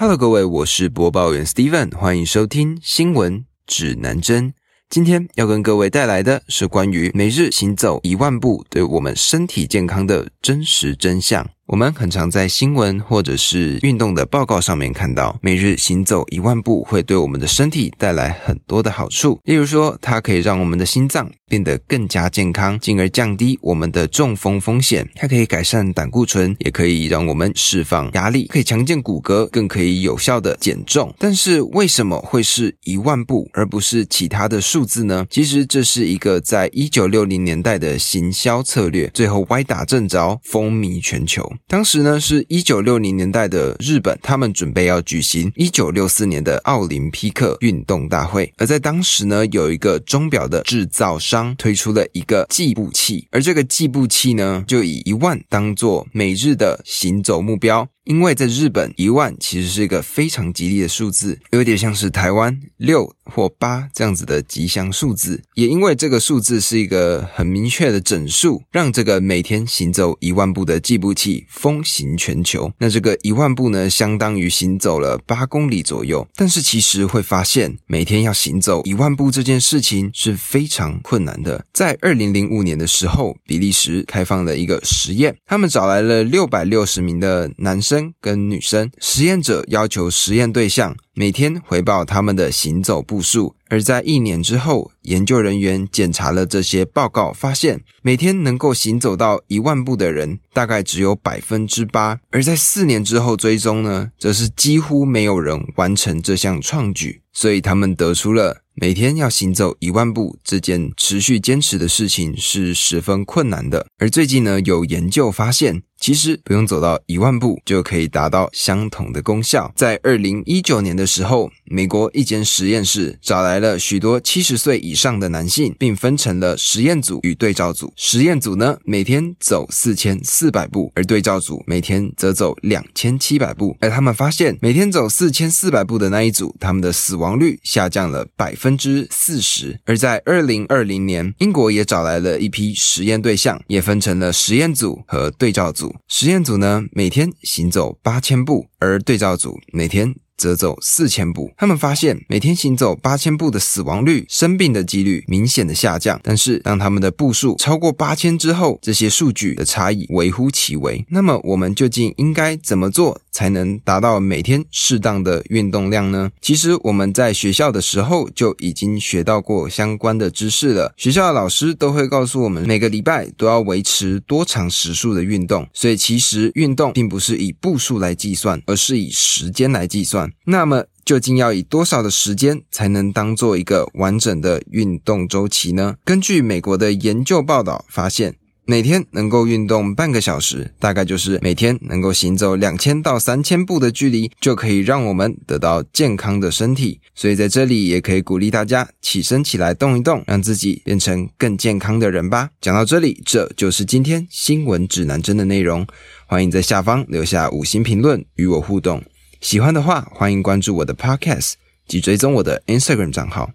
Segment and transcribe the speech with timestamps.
[0.00, 4.54] Hello，各位，我是播报员 Steven，欢迎收听新闻指南针。
[4.88, 11.50] 今天要跟各位带来的是关于每日行走一万步对我们身体健康的真实真相。
[11.68, 19.38] 我们很常在新闻或者是运动的报告上面看到，每日行走一万步会对我们的身体带来很多的好处。
[19.44, 25.06] 例如说，它可以让我们的心脏变得更加健康，进而降低我们的中风风险。
[25.14, 31.14] 它可以改善胆固醇，也可以让我们释放压力，可以强健骨骼，更可以有效的减重。
[31.18, 35.26] 但是为什么会是一万步，而不是其他的数字呢？
[35.28, 41.52] 其实这是一个在一九六零年代的行销策略，最后歪打正着，风靡全球。
[41.66, 48.52] 当时呢，是一九六零年代的日本，他们准备要举行一九六四年的奥林匹克运动大会。
[48.56, 57.88] 而在当时呢，有一个钟表的制造商推出了一个计步器，而这个计步器呢，就以一万当做每日的行走目标。
[58.08, 65.42] 因为在日本，一万其实是一个非常吉利的数字，有点像是台湾六或八这样子的吉祥数字。
[65.52, 72.72] 也因为这个数字是一个很明确的整数，让这个每天行走一万步的计步器风行全球。
[72.78, 76.26] 那这个一万步呢，相当于行走了八公里左右。
[76.34, 81.62] 但是其实会发现，每天要行走一万步这件事情是非常困难的。
[81.74, 87.97] 在二零零五年的时候，比利时开放了一个实验，他们找来了六百六十名的男生。
[88.20, 108.62] 跟女生实验者要求实验对象每天回报他们的行走步数，而在一年之后，研究人员检查了这些报告，发现每天能够行走到一万步的人大概只有百分之八，而在四年之后追踪呢，则是几乎没有人完成这项创举，所以他们得出了。
[108.80, 113.84] 每天要行走一万步这件持续坚持的事情是十分困难的。
[113.98, 119.70] 而最近呢，有研究发现，其实不用走到一万步就可以达到相同的功效。
[119.76, 127.92] 在二零一九年的时候，美国一间实验室找来了许多七十岁以上的男性，并分成了实验组与对照组。
[127.96, 133.76] 实验组呢，每天走四千四百步，而对照组每天则走两千七百步。
[133.80, 138.78] 而他们发现，每天走四千四百步的那一组，他们的死亡率下降了百分。
[138.78, 145.87] 之四十，而在二零二零年，英国也找来了一批实验对象，也分成了实验组和对照组。
[146.06, 150.14] 实验组呢，每天行走八千步，而对照组每天。
[150.38, 156.20] 则走四千步，他们发现每天行走八千步的死亡率、生病的几率明显的下降。
[156.22, 161.04] 但是当他们的步数超过八千之后，这些数据的差异微乎其微。
[161.08, 166.28] 那么我们究竟应该怎么做才能达到每天适当的运动量呢？
[166.40, 170.92] 其实我们在学校的时候就已经学到过相关的知识了。
[170.96, 175.64] 学校的老师都会告诉我们，每个礼拜都要维持多长时数的运动。
[175.72, 180.28] 所以其实运动并不是以步数来计算，而是以时间来计算。
[180.44, 185.94] 那么，究竟要以多少的时间才能当做一个完整的运动周期呢？
[186.04, 188.34] 根据美国的研究报道发现，
[188.70, 197.00] 每天能够运动半个小时，大概就是每天能够行走两千到三千步的距离，就可以让我们得到健康的身体。
[197.14, 202.50] 所以在这里也可以鼓励大家起身起来动一动，让自己变成更健康的人吧。
[202.60, 205.86] 讲到这里，这就是今天新闻指南针的内容。
[206.26, 209.02] 欢迎在下方留下五星评论与我互动。
[209.40, 211.54] 喜欢的话，欢迎关注我的 Podcast
[211.86, 213.50] 及追踪我的 Instagram 账号。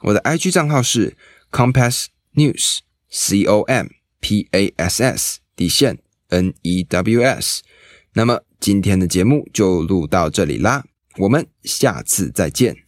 [0.00, 1.14] 我的 IG 账号是
[1.52, 3.88] Compass News，C O M
[4.26, 5.96] P A S S 底线
[6.30, 7.62] N E W S。
[8.12, 10.84] 那么今天的节目就录到这里啦，
[11.18, 12.85] 我们下次再见。